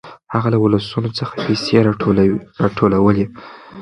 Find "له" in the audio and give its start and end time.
0.53-0.57